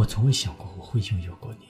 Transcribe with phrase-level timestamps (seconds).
[0.00, 1.66] 我从未想过我会拥有过你，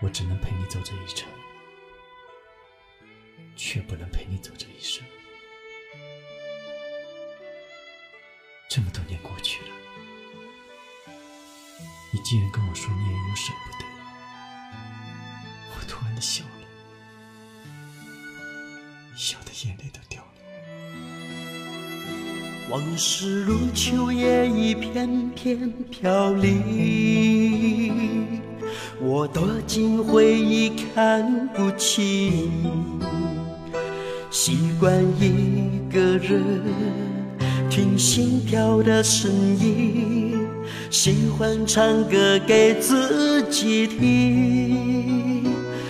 [0.00, 1.28] 我只能陪你走这一程，
[3.56, 5.04] 却不能陪你走这一生。
[8.70, 9.70] 这么多年过去了，
[12.12, 13.84] 你竟然跟我说你也有舍不得，
[15.74, 16.68] 我突然的笑了，
[19.16, 20.31] 笑的眼泪都掉了。
[22.70, 28.40] 往事如秋叶一片片飘零，
[29.00, 32.48] 我躲进回忆看不清，
[34.30, 36.42] 习惯一个人。
[37.68, 40.38] 听心跳的声音，
[40.90, 45.44] 喜欢唱歌给自己听。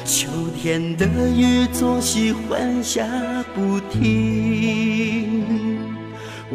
[0.05, 0.29] 秋
[0.61, 3.07] 天的雨总喜欢下
[3.55, 4.82] 不停，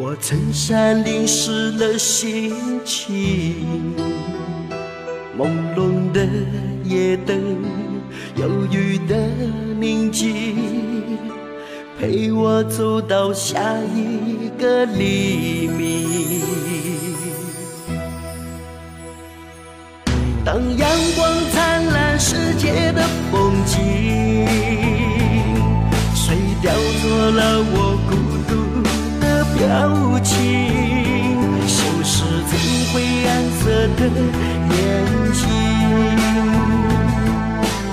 [0.09, 3.93] 我衬衫淋湿了心情。
[5.37, 6.25] 朦胧的
[6.85, 7.57] 夜灯，
[8.37, 9.17] 忧郁的
[9.77, 10.55] 宁静。
[11.99, 13.59] 陪我走到下
[13.93, 16.41] 一个黎明。
[20.45, 24.47] 当阳光灿烂世界的风景，
[26.15, 27.86] 谁雕琢了我
[29.67, 30.33] 的表情？
[31.67, 32.57] 修饰曾
[32.93, 32.95] 灰
[33.27, 33.29] 暗
[33.59, 33.61] 色
[33.97, 34.01] 的
[34.71, 34.75] 眼
[35.33, 35.39] 睛。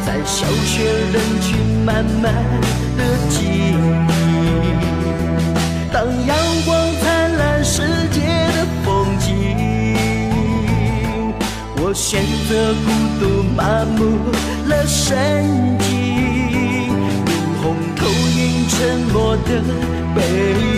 [0.07, 0.73] 在小雪
[1.13, 1.47] 人群
[1.85, 2.25] 慢慢
[2.97, 3.41] 的经
[4.07, 4.11] 历，
[5.93, 6.71] 当阳光
[7.03, 8.21] 灿烂世界
[8.55, 8.89] 的风
[9.19, 9.27] 景，
[11.79, 12.53] 我选择
[12.85, 12.87] 孤
[13.19, 13.23] 独
[13.57, 13.99] 麻木
[14.69, 15.85] 了神经，
[17.25, 17.27] 霓
[17.61, 17.63] 虹
[17.97, 18.73] 投影沉
[19.13, 19.49] 默的
[20.15, 20.19] 背
[20.61, 20.74] 影，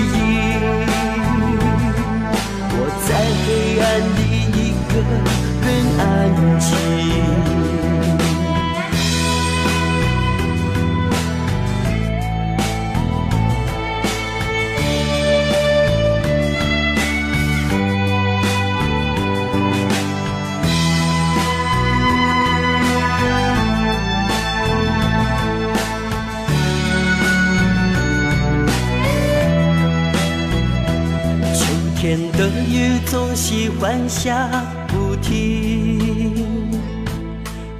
[32.06, 34.48] 天的雨总喜欢下
[34.86, 36.38] 不停，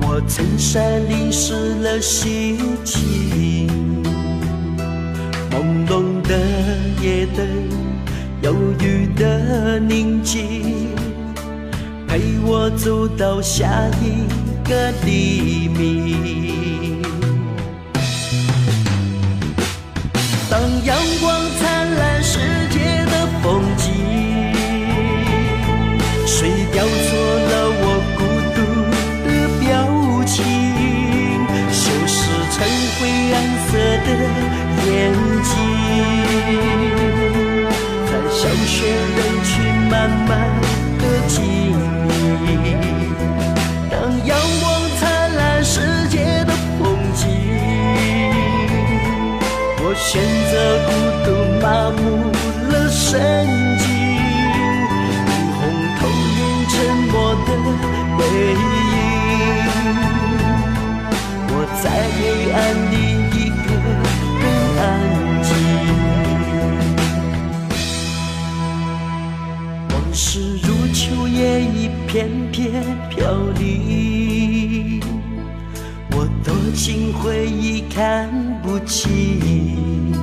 [0.01, 3.69] 我衬衫淋湿了心情。
[5.49, 6.37] 朦胧的
[7.01, 7.47] 夜灯，
[8.43, 10.89] 忧郁的宁静，
[12.09, 14.27] 陪我走到下一
[14.69, 15.56] 个地
[32.99, 33.37] 灰暗
[33.69, 34.09] 色的
[34.87, 34.91] 眼
[35.43, 35.53] 睛，
[38.07, 39.53] 在小雪人群
[39.91, 39.95] 慢
[40.27, 40.31] 慢
[72.07, 75.01] 片片飘零，
[76.13, 78.31] 我躲进回忆看
[78.63, 80.15] 不清，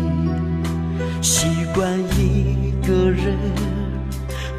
[1.21, 3.37] 习惯一个人。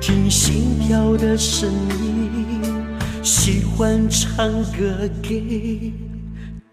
[0.00, 2.74] 听心跳的声音，
[3.22, 5.92] 喜欢唱歌给